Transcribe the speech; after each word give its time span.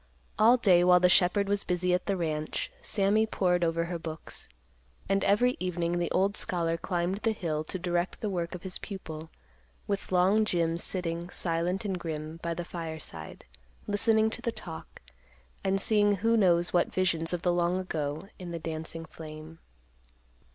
All 0.39 0.57
day, 0.57 0.83
while 0.83 0.99
the 0.99 1.09
shepherd 1.09 1.47
was 1.47 1.63
busy 1.63 1.93
at 1.93 2.07
the 2.07 2.17
ranch, 2.17 2.71
Sammy 2.81 3.27
pored 3.27 3.63
over 3.63 3.83
her 3.85 3.99
books; 3.99 4.49
and 5.07 5.23
every 5.23 5.55
evening 5.59 5.99
the 5.99 6.09
old 6.09 6.35
scholar 6.35 6.75
climbed 6.75 7.19
the 7.19 7.33
hill 7.33 7.63
to 7.65 7.77
direct 7.77 8.19
the 8.19 8.27
work 8.27 8.55
of 8.55 8.63
his 8.63 8.79
pupil, 8.79 9.29
with 9.85 10.11
long 10.11 10.43
Jim 10.43 10.79
sitting, 10.79 11.29
silent 11.29 11.85
and 11.85 11.99
grim, 11.99 12.37
by 12.41 12.55
the 12.55 12.65
fireside, 12.65 13.45
listening 13.85 14.31
to 14.31 14.41
the 14.41 14.51
talk, 14.51 15.03
and 15.63 15.79
seeing 15.79 16.13
who 16.15 16.35
knows 16.35 16.73
what 16.73 16.91
visions 16.91 17.31
of 17.31 17.43
the 17.43 17.53
long 17.53 17.77
ago 17.77 18.27
in 18.39 18.49
the 18.49 18.57
dancing 18.57 19.05
flame. 19.05 19.59